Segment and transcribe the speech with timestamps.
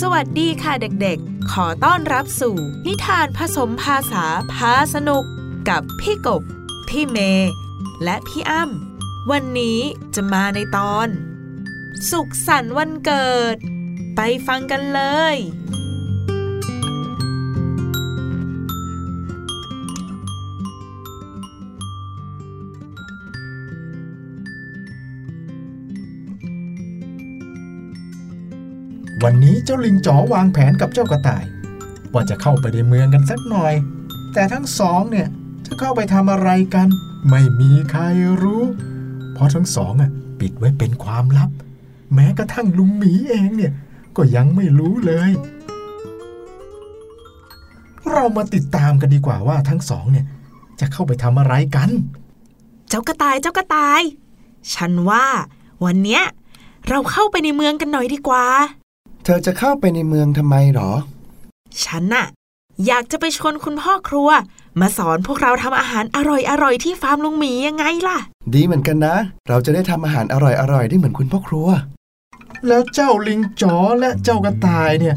[0.00, 5.24] สวัสดีค่ะเด็กๆ ขอต้อนรับสู่ นิทานผสมภาษาพาสนุก
[5.68, 6.42] กับพี่กบ
[6.88, 7.50] พี่เมย์
[8.04, 9.78] และพี่อ้ำวันนี้
[10.14, 11.08] จะมาในตอน
[12.10, 13.56] สุขสันต์วันเกิด
[14.16, 15.00] ไปฟังกันเล
[15.34, 15.36] ย
[29.28, 31.44] วันนี้เจ้าลิงจ๋อวางแผนกับเจ้ากระต่าย
[32.12, 33.74] ว่าจะเข้าไปในเมืองกันสักหน่อย
[34.34, 35.28] แต่ทั้งสองเนี่ย
[35.66, 36.88] จะเข้าไปทำอะไรกัน
[37.30, 38.02] ไม่มีใคร
[38.42, 38.62] รู้
[39.32, 41.50] เพราะทั้งสองอะปิดไว้เป็นความลับ
[42.14, 43.72] แม้กระทั่งลุงหมีเองเนี่ย
[44.16, 45.30] ก็ยังไม่รู้เลย
[48.10, 50.26] เรามาติดตามกันดีกว่าว่าทั้งสองเนี่ย
[50.80, 51.90] จะเข้าไปทำอะไรกัน
[52.88, 54.02] เจ้ากระต่ายเจ้ากระต่าย
[54.74, 55.26] ฉันว่า
[55.84, 56.22] วันเนี้ย
[56.88, 58.46] เราเข้าไปในเมืองกันหน่อยดีกว่า
[59.28, 60.90] เธอจะเข้าไปในเมืองทำไมหรอ
[61.84, 62.26] ฉันน่ะ
[62.86, 64.28] อยากจะไปชวนคุณพ่อครัว
[64.80, 68.18] มาสอนพวกเราทำอาหารอร่อยๆที่ฟาร์มลุงหมียังไงล่ะ
[68.54, 69.16] ดีเหมือนกันนะ
[69.48, 70.36] เราจะได้ทำอาหารอ
[70.72, 71.68] ร่อยๆได้เหมือนคุณพ่อครัว
[72.66, 75.16] แล้วเจ้าลิงจ๋อและเจ้ากระต่ายเนี่ย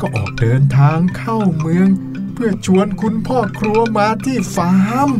[0.00, 1.88] ก็ออกเดินทางเข้าเมือง
[2.34, 5.10] เพื่อชวนคุณพ่อครัวมาที่ฟาร์ม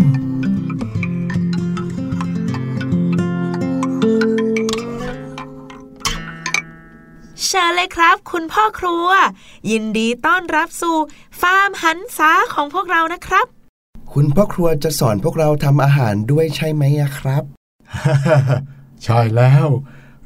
[7.47, 9.07] เชิญเลยครับ คุณพ่อครัว
[9.71, 10.97] ยินดีต้อนรับสู่
[11.41, 13.47] ฟาร์มหันษาของพวกเรานะครับ
[14.13, 17.43] คุณพ่อครัวจะสอนพวกเราทำอาหารด้วยใช่ไหมอะครับ
[19.05, 19.69] ใช่แล้ว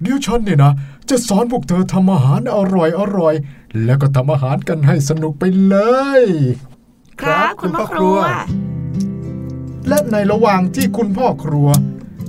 [0.00, 0.72] เดี๋ยวฉันเนี่ยนะ
[1.08, 5.76] จะสอนพวกเธอทำอาหารอร่อยอร่อยๆแล้วก็ทำอาหารกันให้สนุกไปเล
[6.20, 6.22] ย
[7.20, 8.18] ครับคุณพ่อครัว
[9.88, 11.68] และในระหว่างที่คุณพ่อครัว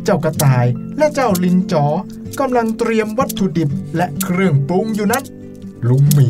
[0.06, 0.66] เจ้ากระต่าย
[0.98, 1.86] และเจ้าลิงจ๋อ
[2.40, 5.24] กำลังเตรียมวัตถุดิบและเครื่องปรุงอยู่นั้น
[5.88, 6.30] ลุงหมี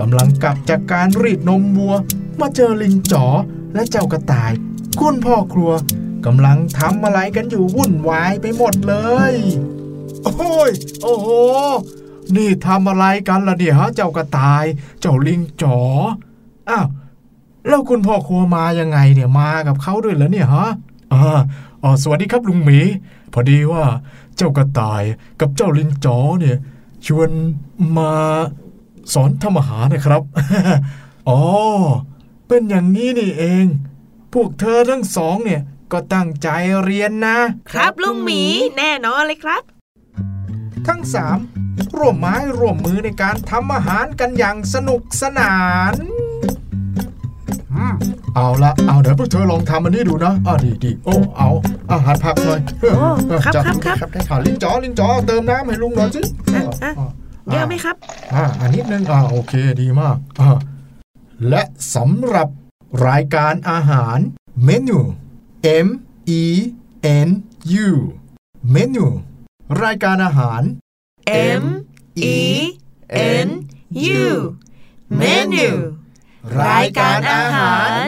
[0.00, 1.94] กำลังกลับจากการรีดนมวัว
[2.40, 3.26] มาเจอลิงจ๋อ
[3.74, 4.52] และเจ้ากระต่าย
[5.00, 5.72] คุณพ่อครัว
[6.26, 8.94] กำลังทำอะไรกันอยู่วุ่นวายไปหมดเล
[9.32, 9.34] ย
[10.24, 10.70] โอ้ย
[11.02, 11.28] โอ้โห
[12.36, 14.64] นี่ทำอะไรกันล่ะเนี่ยฮะเจ้ากระต่าย
[15.00, 15.78] เจ้าลิงจ๋อ
[16.70, 16.86] อ้าว
[17.68, 20.68] แล้วคุณพ่อครัวมายังไงเนี่ยมากับเขาด้วยเหรอเนี่ยฮะ
[21.12, 21.40] อ่า
[21.82, 22.80] อ๋อสวัสดีครับลุงหมี
[23.32, 23.84] พอดีว่า
[24.36, 25.02] เจ้ากระต่าย
[25.40, 26.56] กับเจ้าลิงจ๋อเนี่ย
[27.06, 27.30] ชวน
[27.96, 28.12] มา
[29.12, 30.22] สอนทำอาหารนะครับ
[31.28, 31.40] อ๋อ
[32.48, 33.66] เป็นอย่างนี้นี่เอง
[34.32, 35.62] พวกเธอทั้งสองเนี่ย
[35.92, 36.48] ก็ตั้งใจ
[36.84, 37.38] เรียนนะ
[37.70, 38.42] ครับลุงหมี
[38.78, 39.62] แน่นอนเลยครับ
[40.86, 41.38] ทั้งสาม
[41.96, 45.56] ร่วมไม้ร่วมมือในการทำอาหารกันอย่างสนุกสนา
[45.92, 46.21] นอืม
[48.36, 51.48] เอาละเอาเดี๋ยวพวกเธอลองทำอันนี้ดูนะอ่าดีดีโอ้เอา
[51.90, 56.20] อาหารผักหน่อยโอ้ครับจัครับครับครับได้อ่าลิงจ๋อลิงจ๋อเติมน้ำให้ลุงหน่อยสิ
[56.54, 56.92] อะอะ
[57.50, 57.96] เยอะไหมครับ
[58.34, 60.50] อ่าอันนิดนึงอ่าโอเคดีมากอ่า
[61.48, 61.62] และ
[61.94, 62.48] สำหรับ
[63.08, 64.18] รายการอาหาร
[64.64, 65.00] เมนู
[65.86, 65.88] M
[66.40, 66.42] E
[67.26, 67.28] N
[67.86, 67.88] U
[68.72, 69.06] เมนู
[69.82, 70.62] รายการอาหาร
[71.62, 71.64] M
[72.34, 72.38] E
[73.46, 73.48] N
[74.20, 74.24] U
[75.20, 75.70] menu
[76.60, 78.06] รายการอาหาร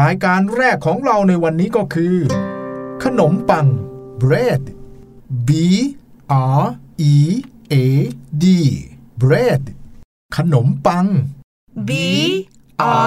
[0.00, 2.16] รายการแรกของเราในวันนี้ก็คือ
[3.04, 3.66] ขนมปัง
[4.22, 4.62] bread
[5.48, 5.50] B
[6.60, 6.64] R
[7.14, 7.16] E
[7.72, 7.74] A
[8.42, 8.46] D
[9.22, 9.62] bread
[10.36, 11.06] ขนมปัง
[11.88, 11.90] B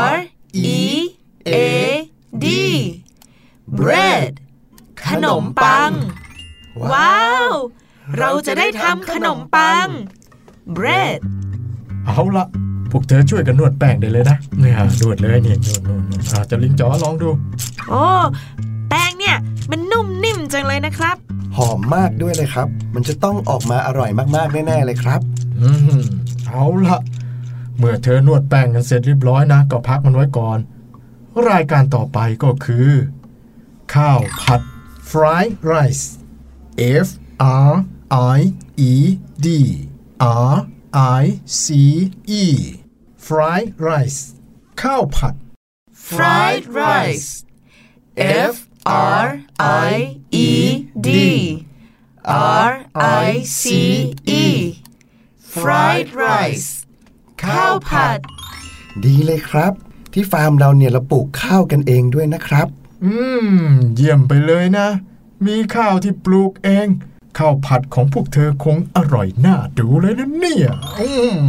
[0.09, 0.13] R
[0.75, 0.79] E
[1.49, 1.51] A
[2.43, 2.45] D
[3.79, 4.31] bread
[5.07, 5.91] ขนมปัง
[6.91, 7.51] ว้าว
[8.17, 9.87] เราจะได้ทำขนมปัง
[10.77, 11.19] bread
[12.05, 12.47] เอาละ
[12.91, 17.29] พวกเธอช่วยกันนวดแป้งได้เลยนะเนี่ยนวดเลยเนี่ยนวดนวดนวดอาจะลิงจ๋อลองดู
[17.89, 18.03] โอ้
[18.89, 19.35] แป้งเนี่ย
[19.71, 21.15] มันนุ่มนิ่มจังเลยนะครับ
[21.57, 25.21] หอมมากด้วยเลยครับ มันจะต้องออกมาอร่อยมากๆแน่ๆเลยครับ
[25.61, 26.01] อืม
[26.47, 26.97] เอาละ
[27.77, 30.57] เมื่อเธอนวดแป้งกันเสร็จเรียบร้อยนะ ก็พักมันไว้ก่อน
[31.49, 32.89] รายการต่อไปก็คือ
[33.93, 34.61] ข้าวผัด
[35.09, 36.05] fried rice
[37.05, 37.07] F
[37.69, 37.73] R
[38.37, 38.39] I
[38.91, 38.93] E
[39.45, 39.47] D
[40.49, 40.53] R
[40.93, 41.23] I
[41.63, 41.65] C
[42.41, 42.43] E
[43.27, 44.21] fried rice
[44.81, 45.35] ข้าวผัด
[46.09, 47.29] fried rice
[48.53, 48.55] F
[49.23, 49.27] R
[49.89, 49.93] I
[50.47, 50.49] E
[51.07, 51.09] D
[52.65, 52.71] R
[53.25, 53.29] I
[53.59, 53.63] C
[54.41, 54.45] E
[55.53, 56.69] fried rice
[57.43, 58.19] ข้าวผัด
[59.03, 59.73] ดีเลยครับ
[60.13, 62.67] ที่ฟาร์มเราเนี่ยเราปลูกข้าวกันเองด้วยนะครับ
[63.03, 63.13] อื
[63.47, 63.49] ม
[63.95, 64.87] เยี่ยมไปเลยนะ
[65.45, 66.87] มีข้าวที่ปลูกเอง
[67.37, 70.67] ข้าวผัดของพวกเธอคงอร่อยน่าดูเลยนะเนี่ย
[70.99, 71.39] อืม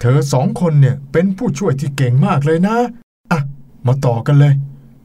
[0.00, 2.76] เธอสองคนเนี่ยเป็นผู้ช่วยที่เก่งมากเลยนะ
[3.32, 3.40] อะ
[3.86, 4.54] มาต่อกันเลย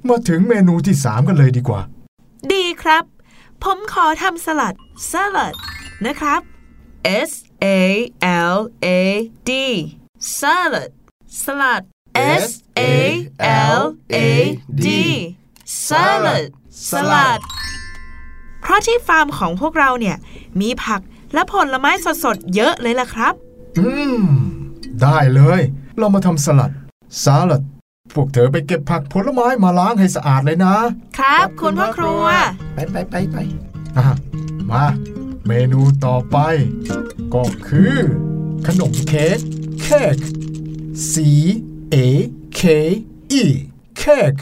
[0.08, 1.82] มาถึงเมนูที่สามกันเลยดีกว่า
[2.54, 3.04] ดีครับ
[3.64, 4.74] ผมขอทำสลัด
[5.12, 5.54] สลัด
[6.06, 6.42] นะครับ
[7.30, 7.32] S
[7.66, 7.68] A
[8.56, 8.88] L A
[9.50, 9.52] D
[10.40, 10.90] salad
[11.44, 11.82] สลัด
[12.44, 12.46] S
[12.80, 12.82] A
[13.80, 13.82] L
[14.16, 14.18] A
[14.86, 14.88] D
[15.88, 16.46] salad
[16.90, 17.40] สลัด
[18.68, 20.16] เพราะที่ฟาร์มของพวกเราเนี่ย
[20.62, 21.02] มีผัก
[21.34, 21.92] และผลไม้
[22.24, 23.34] สดๆ เยอะเลยล่ะครับ
[23.80, 23.90] อื
[24.22, 24.24] ม
[25.02, 25.62] ได้เลย
[25.98, 26.72] เรามาทำสลัด
[27.24, 27.62] สลัด
[28.14, 30.76] พวกเธอไปเก็บผักผลไม้มาล้างให้สะอาดเลยนะ
[31.20, 32.26] ครับ คุณพ่อครัว
[32.74, 33.38] ไปไปไปไป
[33.98, 34.06] อะ
[34.72, 34.86] มา
[35.48, 36.38] เมนูต่อไป
[37.34, 37.96] ก็คือ
[38.68, 39.40] ขนมเค้ก
[39.84, 40.18] เค้ก
[41.12, 41.14] C
[41.94, 41.96] A
[42.60, 42.62] K
[43.42, 43.44] E
[43.98, 44.34] เค้ก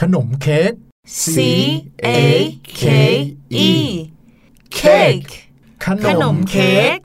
[0.00, 0.72] ขนมเค้ก
[1.06, 1.34] C
[2.06, 2.08] A
[2.80, 2.82] K
[3.68, 3.70] E
[4.78, 5.32] cake
[5.84, 6.98] ขขนมเค้ก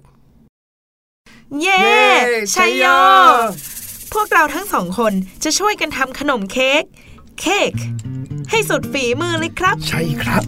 [1.61, 1.85] เย้
[2.53, 2.85] ชัยโย
[4.13, 5.13] พวกเราทั้งสองคน
[5.43, 6.83] จะช่วยกันทำขนมเค้ก
[7.41, 7.73] เค้ก
[8.49, 10.43] ให้สุดฝีมือเลยครับ ใช่ครับ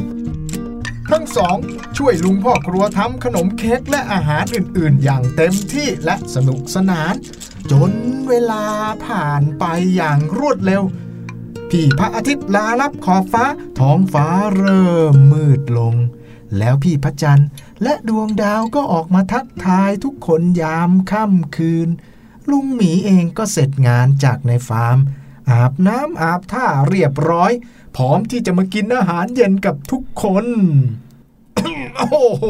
[1.11, 1.57] ทั้งสอง
[1.97, 7.13] ช่วยลุงพ่อครัวทำขนมเค้กและอาหารอื่น ๆ อย่างเต็มที่และสนุกสนาน
[7.71, 7.91] จน
[8.27, 8.63] เวลา
[9.05, 9.65] ผ่านไป
[9.95, 10.83] อย่างรวดเร็ว
[11.75, 13.45] พี่พระอาทิตย์ลาลับขอบฟ้า
[13.79, 15.95] ท้องฟ้าเริ่มมืดลง
[16.57, 17.47] แล้วพี่พระจันทร์
[17.83, 21.89] และดวงดาวก็ออกมาทักทายทุกคนยามค่ำคืน
[22.49, 24.97] ลุงหมีเองก็เสร็จงานจากในฟาร์ม
[25.49, 27.51] อาบน้ำอาบท่าเรียบร้อย
[27.95, 30.45] พร้อมที่จะมากินอาหารเย็นกับทุกคน
[31.97, 32.45] โอ้โห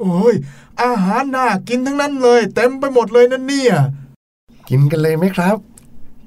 [0.00, 0.34] โอ้ย
[0.82, 3.74] อาหารน่ากินทั้งนั้นเลย เต็มไปหมดเลยนั่นเนี่ย
[4.68, 5.58] กินกันเลยไหมครับ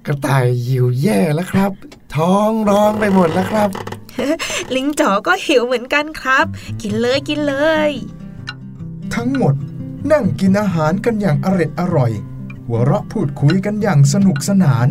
[0.05, 1.71] กระต่ายหิวแย่แล้วครับ
[2.15, 3.69] ท้องร้องไปหมดแล้วครับ
[4.75, 6.45] ลิงจ๋อก็หิวเหมือนกันครับ
[6.81, 7.55] กินเลยกินเล
[7.89, 7.91] ย
[9.15, 9.53] ทั้งหมด
[10.11, 12.11] นั่งกินอาหารกันอย่างอร็ดอร่อย
[12.67, 14.87] หัวเราะพูดคุยกันอย่างสนุกสนาน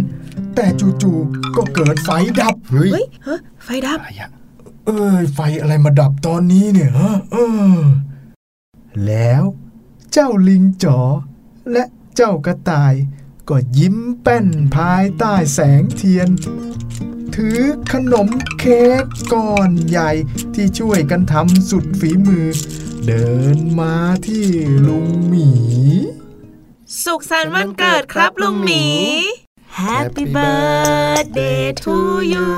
[0.55, 0.67] แต่
[1.03, 2.11] จู่ๆก็เกิดไฟ
[2.41, 4.31] ดับเฮ้ยเฮ้ยเฮ้ยไฟดับอะไรอะ
[4.87, 7.37] เอ้ยไฟอะไรมาดับตอนนี้เนี่ยฮะเอ
[7.76, 7.81] อ
[9.06, 9.44] แล้ว
[10.12, 10.99] เจ้าลิงจ๋อ
[11.73, 11.85] และ
[12.17, 12.94] เจ้ากระต่าย
[13.49, 14.47] ก็ยิ้มแป้น
[14.77, 16.29] ภายใต้แสงเทียน
[17.35, 17.61] ถือ
[17.93, 18.29] ขนม
[18.59, 20.11] เค้กก้อนใหญ่
[20.55, 22.49] ที่ช่วยกันทำสุดฝีมือ
[23.06, 23.94] เดินมา
[24.27, 24.47] ที่
[24.87, 25.50] ลุงหมี
[27.05, 28.85] สุขสันต์วันเกิดครับลุงหมี
[29.83, 31.95] Happy birthday to
[32.33, 32.49] you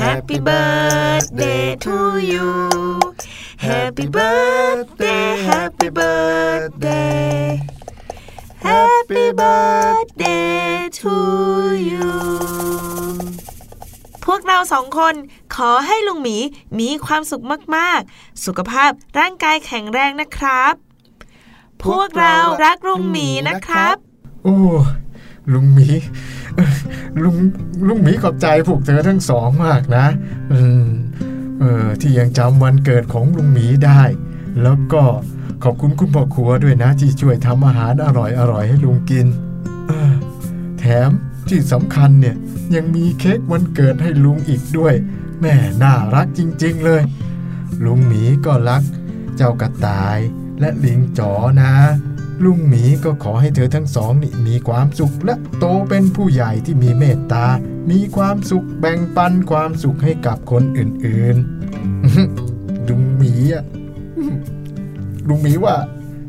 [0.00, 1.96] Happy birthday to
[2.32, 2.48] you
[3.66, 6.29] Happy birthday Happy birthday
[9.40, 11.14] birthday to
[11.88, 12.10] you
[14.24, 15.14] พวกเราสองคน
[15.56, 16.36] ขอให้ลุงหมี
[16.80, 17.44] มีความสุข
[17.76, 20.74] มากๆ สุขภาพร่างกายแข็งแรงนะครับ
[21.84, 23.96] พวกเรารักลุงหมีนะครับ
[24.42, 24.58] โอ้
[25.52, 25.88] ลุงหมี
[27.24, 27.36] ลุง
[27.88, 30.06] ลุงหมีขอบใจพวกเธอทั้งสองมากนะ
[30.52, 30.86] อืม
[31.60, 34.02] เออที่ยังจำวันเกิดของลุงหมีได้
[34.62, 35.04] แล้วก็
[35.64, 39.26] ขอบคุณคุณพ่อครัวด้วยนะที่ช่วยทำอาหารอร่อยอร่อยให้ลุงกิน
[40.78, 41.10] แถม
[41.48, 42.36] ที่สำคัญเนี่ย
[42.74, 44.94] ยังมีเค้กวันเกิดให้ลุงอีกด้วย
[45.40, 47.02] แม่น่ารักจริง ๆ เลย
[47.84, 48.82] ลุงหมีก็รัก
[49.36, 50.18] เจ้ากระต่าย
[50.60, 51.72] และลิงจ๋อนะ
[52.44, 57.46] ลุงหมีก็ขอให้เธอทั้งสองนี่มีความสุขและโตเป็นผู้ใหญ่ที่มีเมตตา
[57.90, 63.64] มีความสุขแบ่งปันความสุขให้กับคนอื่นๆลุงหมีอะ
[65.28, 65.76] ลุงหมีว่า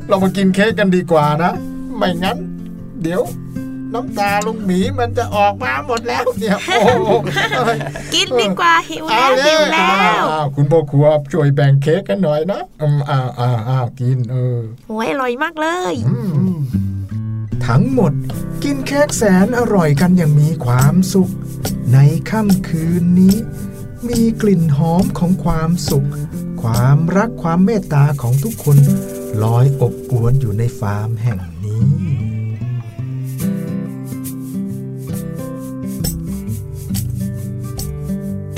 [0.08, 1.52] เรามากินเค้กกันดีกว่านะ
[1.98, 2.38] ไม่งั้น
[3.02, 3.22] เดี๋ยว
[3.94, 7.12] น้ำตาลุงหมีมันจะออกมาหมดแล้วเนี่ยโอ้โห
[8.14, 9.90] กินดีกว่าหิวเอาแล้วเลหิวยแล้
[10.22, 15.94] วอ้าวคุณพ่อครัวช่วยแบ่งเค้กกันหน่อยนะอืมอ้าวอ้าวอ้าวกินเออโอ้ยอร่อยมากเลย
[17.68, 18.12] ทั้งหมด
[18.64, 21.32] กินเค้กแสนอร่อยกันอย่างมีความสุข
[21.94, 21.98] ใน
[22.30, 23.36] ค่ำคืนนี้
[24.10, 26.10] มีกลิ่นหอมของความสุข
[26.62, 28.78] ความรักความเมตตาของทุกคน
[29.44, 31.84] ลอยอบอวนอยู่ในฟาร์มแห่งนี้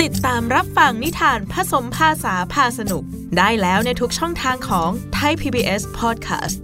[0.02, 3.04] ติดตามรับฟังนิทานผสมภาษาพาสนุก
[3.38, 6.62] ได้แล้วในทุกช่องทางของ Thai PBS Podcast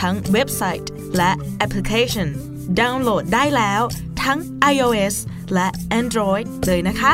[0.00, 2.28] ทั้งเว็บไซต์และแอปพลิเคชัน
[2.78, 3.82] ดาวน์โหลดได้แล้ว
[4.22, 4.38] ทั้ง
[4.72, 5.14] iOS
[5.54, 5.68] และ
[6.00, 7.12] Android เลยนะคะ